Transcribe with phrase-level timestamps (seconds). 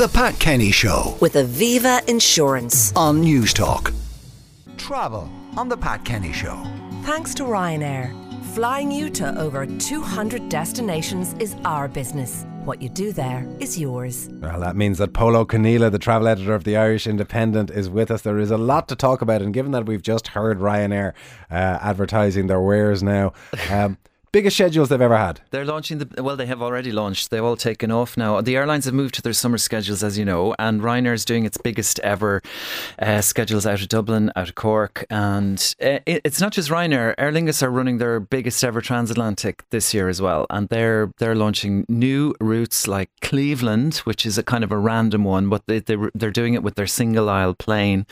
[0.00, 2.90] The Pat Kenny Show with Aviva Insurance.
[2.96, 3.92] on Newstalk.
[4.78, 6.58] Travel on The Pat Kenny Show.
[7.02, 8.14] Thanks to Ryanair.
[8.54, 12.46] Flying you to over 200 destinations is our business.
[12.64, 14.30] What you do there is yours.
[14.40, 17.90] Well, that means that Pol Ó Conghaile, the travel editor of the Irish Independent, is
[17.90, 18.22] with us.
[18.22, 21.12] There is a lot to talk about, and given that we've just heard Ryanair
[21.50, 23.34] uh, advertising their wares now,
[23.70, 23.98] um,
[24.32, 25.40] biggest schedules they've ever had.
[25.50, 26.36] They're launching the well.
[26.36, 27.30] They have already launched.
[27.30, 28.40] They've all taken off now.
[28.40, 31.44] The airlines have moved to their summer schedules, as you know, and Ryanair is doing
[31.44, 32.42] its biggest ever
[32.98, 37.14] uh, schedules out of Dublin, out of Cork, and uh, it, it's not just Ryanair.
[37.18, 41.34] Aer Lingus are running their biggest ever transatlantic this year as well, and they're they're
[41.34, 45.80] launching new routes like Cleveland, which is a kind of a random one, but they,
[45.80, 48.06] they they're doing it with their single aisle plane,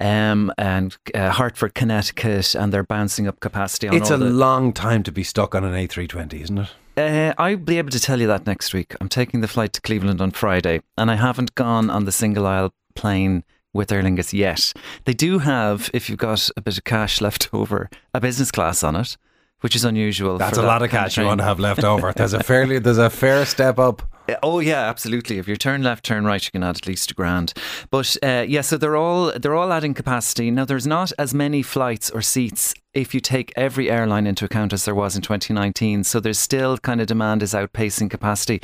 [0.00, 4.72] um, and uh, Hartford, Connecticut, and they're bouncing up capacity on It's a the, long
[4.72, 6.68] time to be stuck on an A320, isn't it?
[6.96, 8.94] uh, I'll be able to tell you that next week.
[9.00, 12.46] I'm taking the flight to Cleveland on Friday, and I haven't gone on the single
[12.46, 14.72] aisle plane with Aer Lingus yet.
[15.04, 18.82] They do have, if you've got a bit of cash left over, a business class
[18.82, 19.16] on it,
[19.60, 20.38] which is unusual.
[20.38, 21.28] That's a that lot of cash you train.
[21.28, 22.12] want to have left over.
[22.12, 24.02] There's a fairly, there's a fair step up.
[24.42, 25.38] Oh yeah, absolutely.
[25.38, 27.52] If you turn left, turn right, you can add at least a grand.
[27.90, 30.50] But uh, yeah, so they're all they're all adding capacity.
[30.50, 34.72] Now there's not as many flights or seats if you take every airline into account
[34.72, 36.04] as there was in 2019.
[36.04, 38.60] So there's still kind of demand is outpacing capacity.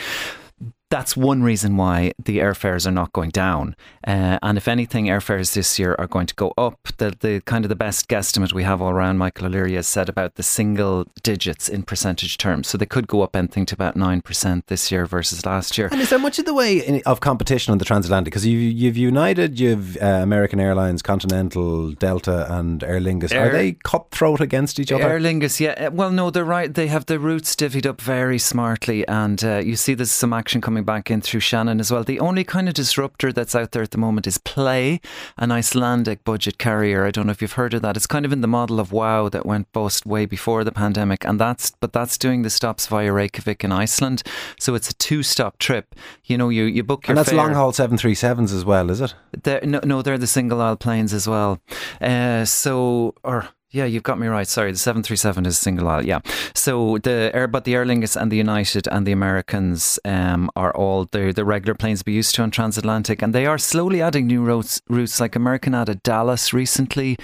[0.93, 3.77] That's one reason why the airfares are not going down.
[4.07, 6.81] Uh, and if anything, airfares this year are going to go up.
[6.99, 10.11] The, the kind of the best guesstimate we have all around, Michael O'Leary has said
[10.11, 12.69] about the single digits in percentage terms.
[12.69, 15.89] So they could go up anything to about 9% this year versus last year.
[15.91, 18.27] And is there much of the way in- of competition on the transatlantic?
[18.31, 23.35] Because you, you've United, you've uh, American Airlines, Continental, Delta, and Aer Lingus.
[23.35, 25.09] Are they cutthroat against each other?
[25.09, 25.87] Aer Lingus, yeah.
[25.87, 26.73] Uh, Well, no, they're right.
[26.75, 30.61] They have the routes divvied up very smartly, and uh, you see there's some action
[30.61, 32.05] coming back in through Shannon as well.
[32.05, 35.01] The only kind of disruptor that's out there at the moment is Play,
[35.39, 37.05] an Icelandic budget carrier.
[37.05, 37.97] I don't know if you've heard of that.
[37.97, 41.25] It's kind of in the model of Wow that went bust way before the pandemic,
[41.25, 44.23] and that's but that's doing the stops via Reykjavik in Iceland.
[44.59, 45.95] So it's a two-stop trip.
[46.25, 47.39] You know, you you book your and that's fare.
[47.39, 49.15] long haul 737s as well, is it?
[49.43, 51.61] They're, no, no, they're the single aisle planes as well.
[52.01, 54.47] Uh, so, or yeah, you've got me right.
[54.47, 56.05] Sorry, the seven three seven is single aisle.
[56.05, 56.21] Yeah.
[56.55, 60.75] So the air, but the Aer Lingus and the United and the Americans um, are
[60.75, 64.27] all the the regular planes we used to on transatlantic, and they are slowly adding
[64.27, 64.83] new routes.
[64.89, 67.17] Routes like American added Dallas recently,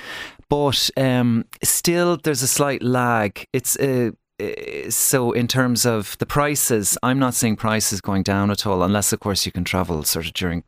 [0.48, 3.47] but um, still there's a slight lag.
[3.53, 8.50] It's uh, uh, so in terms of the prices, I'm not seeing prices going down
[8.50, 10.65] at all, unless of course you can travel sort of during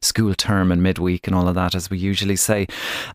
[0.00, 2.66] school term and midweek and all of that, as we usually say.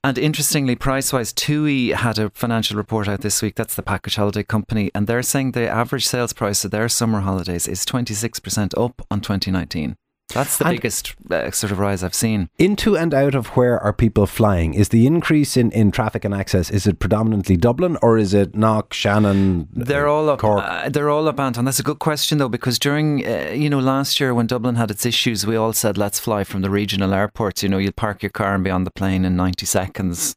[0.04, 3.56] And interestingly, price wise, TUI had a financial report out this week.
[3.56, 7.22] That's the package holiday company, and they're saying the average sales price of their summer
[7.22, 9.96] holidays is 26% up on 2019.
[10.34, 12.50] That's the And- biggest uh, sort of rise I've seen.
[12.58, 14.74] Into and out of where are people flying?
[14.74, 18.56] Is the increase in, in traffic and access, is it predominantly Dublin or is it
[18.56, 20.40] Knock, Shannon, They're uh, all up.
[20.40, 20.64] Cork?
[20.64, 21.66] Uh, they're all up, Anton.
[21.66, 24.90] That's a good question though, because during uh, you know last year when Dublin had
[24.92, 27.62] its issues, we all said let's fly from the regional airports.
[27.64, 30.36] You know, you'd park your car and be on the plane in ninety seconds.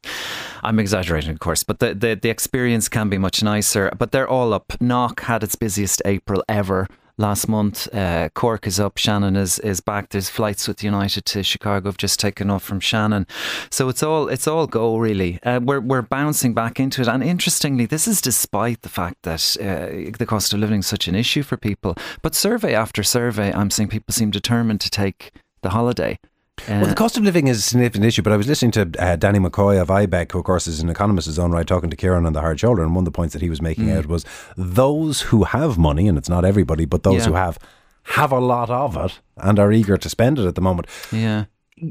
[0.63, 3.91] I'm exaggerating, of course, but the the, the experience can be much nicer.
[3.99, 4.73] But they're all up.
[4.81, 6.89] Knock had its busiest April ever.
[7.19, 8.99] Last month, uh, Cork is up.
[8.99, 10.11] Shannon is, is back.
[10.11, 11.89] There's flights with United to Chicago.
[11.89, 13.27] have just taken off from Shannon,
[13.71, 15.43] so it's all it's all go really.
[15.43, 19.57] Uh, we're we're bouncing back into it, and interestingly, this is despite the fact that
[19.59, 21.97] uh, the cost of living is such an issue for people.
[22.21, 26.19] But survey after survey, I'm seeing people seem determined to take the holiday.
[26.63, 28.91] Uh, Well, the cost of living is a significant issue, but I was listening to
[28.99, 31.91] uh, Danny McCoy of IBEC, who, of course, is an economist his own right, talking
[31.91, 32.83] to Kieran on the hard shoulder.
[32.83, 33.99] And one of the points that he was making Mm.
[33.99, 34.25] out was
[34.57, 37.29] those who have money, and it's not everybody, but those Yeah.
[37.29, 37.59] who have,
[38.05, 40.87] have a lot of it and are eager to spend it at the moment.
[41.13, 41.45] yeah.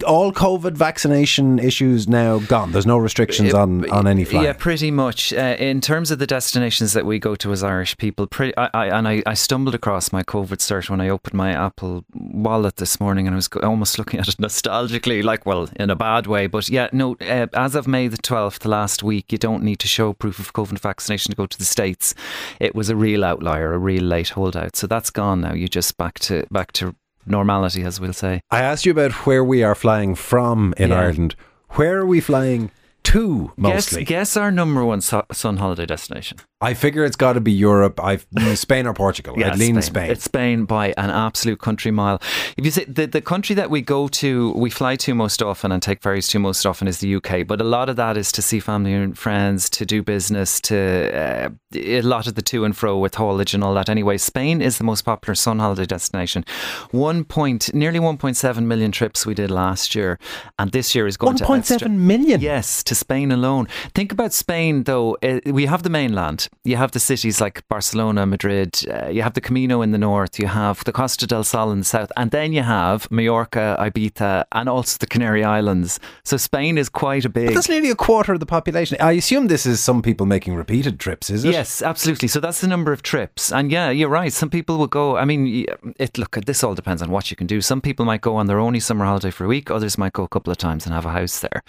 [0.04, 2.72] All COVID vaccination issues now gone.
[2.72, 4.44] There's no restrictions on, on any flight.
[4.44, 5.32] Yeah, pretty much.
[5.32, 8.70] Uh, in terms of the destinations that we go to as Irish people, pretty, I,
[8.74, 12.78] I, and I, I stumbled across my COVID cert when I opened my Apple wallet
[12.78, 16.26] this morning, and I was almost looking at it nostalgically, like, well, in a bad
[16.26, 16.48] way.
[16.48, 19.88] But yeah, no, uh, as of May the 12th, last week, you don't need to
[19.88, 22.16] show proof of COVID vaccination to go to the States.
[22.60, 24.76] It was a real outlier, a real late holdout.
[24.76, 25.54] So that's gone now.
[25.54, 28.42] You're just back to back to normality, as we'll say.
[28.52, 31.00] I asked you about where we are flying from in Yeah.
[31.00, 31.36] Ireland.
[31.72, 32.72] Where are we flying
[33.06, 34.04] two Guess, mostly.
[34.04, 36.38] guess our number one su- sun holiday destination.
[36.62, 38.02] I figure it's got to be Europe.
[38.04, 38.26] I've
[38.56, 39.36] Spain or Portugal.
[39.44, 40.10] I'd lean Spain.
[40.10, 42.20] It's Spain by an absolute country mile.
[42.58, 45.72] If you say the, the country that we go to, we fly to most often
[45.72, 47.46] and take ferries to most often is the UK.
[47.46, 51.12] But a lot of that is to see family and friends, to do business, to
[51.14, 53.90] uh, a lot of the to and fro with haulage and all that.
[53.90, 56.46] Anyway, Spain is the most popular sun holiday destination.
[56.92, 60.18] One point, nearly 1.7 million trips we did last year,
[60.58, 62.42] and this year is going to 1.7 outstrip- million.
[62.42, 63.68] Yes, to Spain alone.
[63.94, 65.18] Think about Spain, though.
[65.22, 66.50] Uh, we have the mainland.
[66.64, 68.82] You have the cities like Barcelona, Madrid.
[68.90, 70.40] Uh, you have the Camino in the north.
[70.40, 72.12] You have the Costa del Sol in the south.
[72.18, 76.00] And then you have Mallorca, Ibiza, and also the Canary Islands.
[76.24, 77.48] So Spain is quite a big.
[77.48, 78.98] But that's nearly a quarter of the population.
[79.00, 81.52] I assume this is some people making repeated trips, is it?
[81.52, 82.28] Yes, absolutely.
[82.28, 84.32] So that's the number of trips, and yeah, you're right.
[84.32, 85.18] Some people will go.
[85.18, 85.66] I mean,
[85.98, 86.36] it look.
[86.46, 87.62] This all depends on what you can do.
[87.62, 89.70] Some people might go on their only summer holiday for a week.
[89.72, 91.64] Others might go a couple of times and have a house there.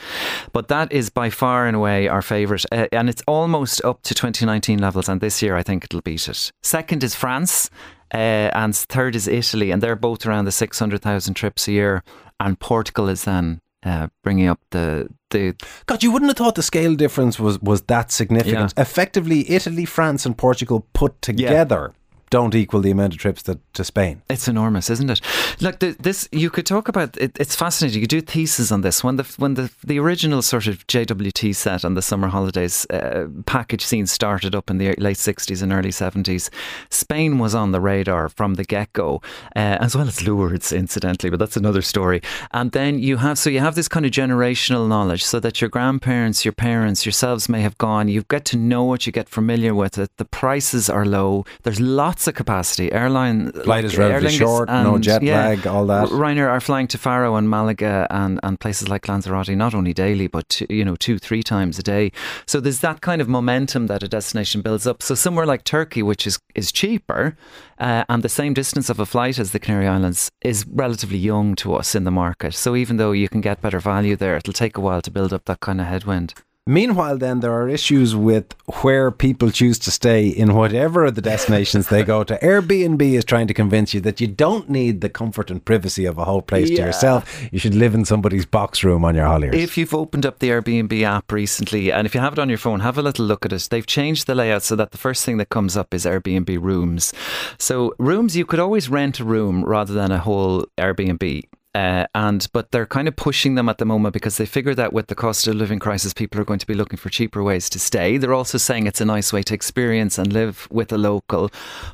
[0.53, 4.15] But that is by far and away our favourite, uh, and it's almost up to
[4.15, 5.09] 2019 levels.
[5.09, 6.53] And this year, I think it'll beat it.
[6.63, 7.71] Second is France.
[8.15, 12.05] Uh, and third is Italy, and they're both around the 600,000 trips a year.
[12.39, 16.63] And Portugal is then uh, bringing up the the God, you wouldn't have thought the
[16.63, 18.75] scale difference was, was that significant.
[18.77, 21.95] Effectively, Italy, France, and Portugal put together
[22.31, 24.23] don't equal the amount of trips that, to Spain.
[24.29, 25.21] It's enormous, isn't it?
[25.59, 27.17] The, this, you could talk about.
[27.17, 28.01] It, it's fascinating.
[28.01, 29.03] You could do thesis on this.
[29.03, 33.27] When the when the the original sort of JWT set on the summer holidays uh,
[33.47, 36.51] package scene started up in the late sixties and early seventies,
[36.91, 39.21] Spain was on the radar from the get go,
[39.55, 41.31] uh, as well as Lourdes, incidentally.
[41.31, 42.21] But that's another story.
[42.53, 45.71] And then you have so you have this kind of generational knowledge, so that your
[45.71, 48.09] grandparents, your parents, yourselves may have gone.
[48.09, 50.11] You get to know what You get familiar with it.
[50.17, 51.45] The prices are low.
[51.63, 52.93] There's lots of capacity.
[52.93, 56.09] Airline Flight is relatively short, no jet lag, all that.
[56.09, 60.27] Ryanair are flying to Faro and Malaga and, and places like Lanzarote not only daily
[60.27, 62.13] but two, you know two three times a day.
[62.47, 65.03] So there's that kind of momentum that a destination builds up.
[65.03, 67.37] So somewhere like Turkey, which is is cheaper
[67.79, 71.55] uh, and the same distance of a flight as the Canary Islands, is relatively young
[71.57, 72.55] to us in the market.
[72.55, 75.33] So even though you can get better value there, it'll take a while to build
[75.33, 76.35] up that kind of headwind.
[76.69, 78.53] Meanwhile, then there are issues with
[78.83, 82.37] where people choose to stay in whatever of the destinations they go to.
[82.43, 86.19] Airbnb is trying to convince you that you don't need the comfort and privacy of
[86.19, 87.41] a whole place to yourself.
[87.53, 89.63] You should live in somebody's box room on your holidays.
[89.63, 92.59] If you've opened up the Airbnb app recently, and if you have it on your
[92.59, 93.69] phone, have a little look at it.
[93.71, 97.13] They've changed the layout so that the first thing that comes up is Airbnb rooms.
[97.59, 101.45] So rooms, you could always rent a room rather than a whole Airbnb.
[101.77, 104.95] Uh, and but they're kind of pushing them at the moment because they figure that
[104.95, 107.69] with the cost of living crisis, people are going to be looking for cheaper ways
[107.69, 108.17] to stay.
[108.17, 111.51] They're also saying it's a nice way to experience and live with a local,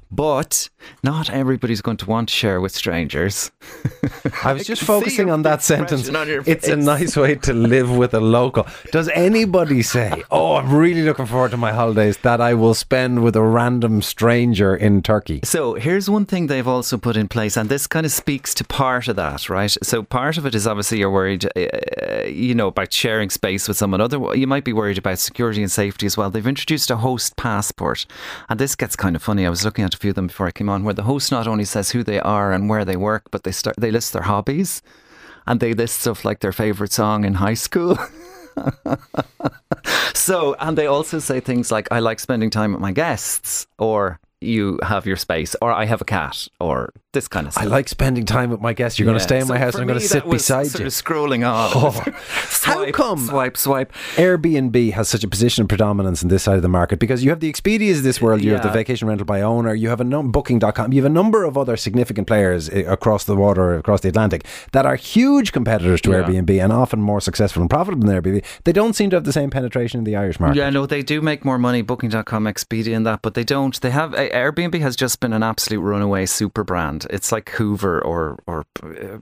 [0.08, 0.70] but
[1.02, 3.50] not everybody's going to want to share with strangers.
[4.44, 6.08] I was just see focusing on that sentence.
[6.08, 8.68] on It's a nice way to live with a local.
[8.92, 13.24] Does anybody say, "Oh, I'm really looking forward to my holidays that I will spend
[13.24, 15.40] with a random stranger in Turkey"?
[15.42, 18.64] So here's one thing they've also put in place, and this kind of speaks to
[18.64, 19.71] part of that, right?
[19.82, 23.76] So part of it is obviously you're worried, uh, you know, about sharing space with
[23.76, 24.00] someone.
[24.00, 26.30] Other, you might be worried about security and safety as well.
[26.30, 28.06] They've introduced a host passport,
[28.48, 29.46] and this gets kind of funny.
[29.46, 31.30] I was looking at a few of them before I came on, where the host
[31.30, 34.12] not only says who they are and where they work, but they start they list
[34.12, 34.82] their hobbies,
[35.46, 37.98] and they list stuff like their favorite song in high school.
[40.14, 44.20] So, and they also say things like, I like spending time with my guests, or
[44.42, 47.64] you have your space, or I have a cat, or this kind of stuff.
[47.64, 48.98] I like spending time with my guests.
[48.98, 50.68] You're going to stay in my house and I'm going to sit that was beside
[50.68, 50.86] sort you.
[50.86, 51.70] Of scrolling on.
[51.74, 51.90] Oh.
[52.48, 53.26] swipe, How come?
[53.26, 53.92] Swipe, swipe.
[54.16, 57.28] Airbnb has such a position of predominance in this side of the market because you
[57.28, 60.00] have the Expedias of this world, you have the vacation rental by owner, you have
[60.00, 64.00] a num- booking.com, you have a number of other significant players across the water, across
[64.00, 66.22] the Atlantic that are huge competitors to Yeah.
[66.22, 68.42] Airbnb and often more successful and profitable than Airbnb.
[68.64, 70.56] They don't seem to have the same penetration in the Irish market.
[70.56, 73.78] Yeah, no, they do make more money, Booking.com, Expedia, and that, but they don't.
[73.80, 77.06] They have uh, Airbnb has just been an absolute runaway super brand.
[77.10, 79.18] It's like Hoover or or uh,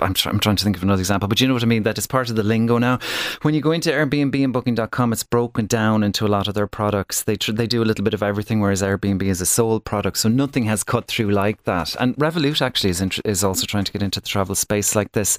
[0.00, 1.84] I'm, try, I'm trying to think of another example, but you know what I mean.
[1.84, 2.98] That is part of the lingo now.
[3.42, 6.66] When you go into Airbnb and Booking.com, it's broken down into a lot of their
[6.66, 7.22] products.
[7.22, 10.18] They tr- they do a little bit of everything, whereas Airbnb is a sole product,
[10.18, 11.94] so nothing has cut through like that.
[12.00, 15.12] And Revolut actually is int- is also trying to get into the travel space like
[15.12, 15.38] this.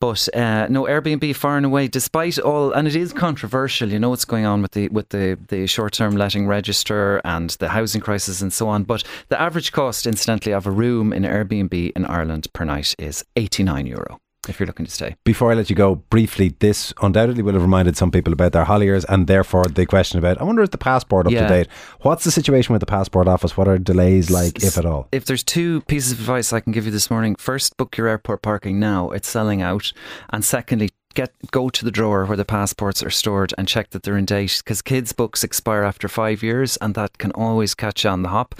[0.00, 3.90] But uh, no, Airbnb far and away, despite all, and it is controversial.
[3.90, 7.50] You know what's going on with the with the, the short term letting register and
[7.50, 8.84] the housing crisis and so on.
[8.84, 13.24] But the average cost, incidentally, of a room in Airbnb in Ireland per night is
[13.36, 15.16] eighty nine euro if you're looking to stay.
[15.24, 18.64] Before I let you go, briefly, this undoubtedly will have reminded some people about their
[18.64, 21.42] holidays and therefore the question about, I wonder, is the passport up Yeah.
[21.42, 21.68] to date?
[22.02, 23.56] What's the situation with the passport office?
[23.56, 25.08] What are delays like, if at all?
[25.12, 28.06] If there's two pieces of advice I can give you this morning, first, book your
[28.08, 29.10] airport parking now.
[29.10, 29.92] It's selling out.
[30.30, 34.02] And secondly, get go to the drawer where the passports are stored and check that
[34.02, 38.04] they're in date because kids' books expire after five years and that can always catch
[38.04, 38.54] you on the hop.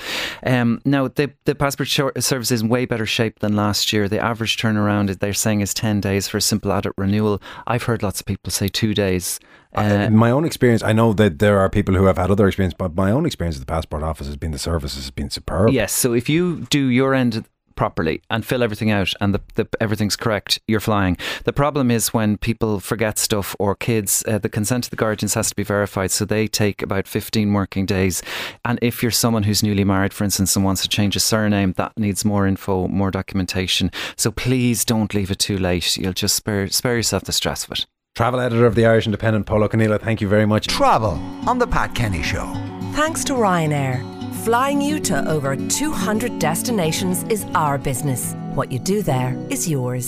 [0.45, 4.09] Um, now, the, the passport service is in way better shape than last year.
[4.09, 7.41] The average turnaround, they're saying, is 10 days for a simple adult renewal.
[7.67, 9.41] I've heard lots of people say two days.
[9.77, 12.49] Uh, in my own experience, I know that there are people who have had other
[12.49, 15.29] experience, but my own experience at the passport office has been the service has been
[15.29, 15.71] superb.
[15.71, 17.45] Yes, so if you do your end
[17.79, 21.17] properly and fill everything out and the, the, everything's correct, you're flying.
[21.45, 25.35] The problem is when people forget stuff or kids, uh, the consent of the guardians
[25.35, 26.11] has to be verified.
[26.11, 28.21] So they take about 15 working days.
[28.65, 31.73] And if you're someone who's newly married, for instance, and wants to change a surname,
[31.77, 33.93] that needs more info, more documentation.
[34.17, 35.97] So please don't leave it too late.
[35.97, 37.87] You'll just spare, spare yourself the stress of it.
[38.17, 40.67] Travel editor of the Irish Independent, Pol Ó Conghaile, thank you very much.
[40.67, 41.13] Travel
[41.47, 42.53] on The Pat Kenny Show.
[42.95, 44.18] Thanks to Ryanair.
[44.45, 48.35] Flying you to over 200 destinations is our business.
[48.55, 50.07] What you do there is yours.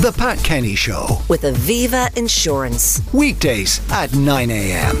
[0.00, 1.18] The Pat Kenny Show.
[1.28, 3.02] With Aviva Insurance.
[3.12, 4.96] Weekdays at 9 a.m.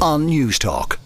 [0.00, 1.01] on Newstalk.